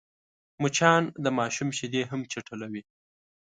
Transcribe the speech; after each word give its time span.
مچان 0.61 1.03
د 1.23 1.25
ماشوم 1.37 1.69
شیدې 1.77 2.01
هم 2.09 2.21
چټلوي 2.31 2.83